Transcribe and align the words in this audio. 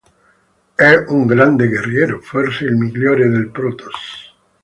È 0.73 0.95
un 1.09 1.27
grande 1.27 1.67
guerriero, 1.67 2.21
forse 2.21 2.65
il 2.65 2.73
migliore 2.75 3.29
dei 3.29 3.45
Protoss. 3.51 4.33